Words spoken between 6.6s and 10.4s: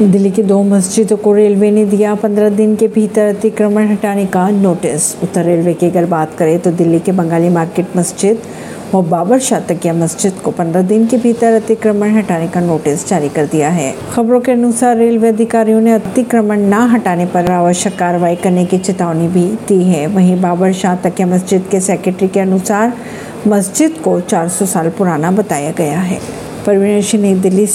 दिल्ली के बंगाली मार्केट मस्जिद और बाबर शाह तकिया मस्जिद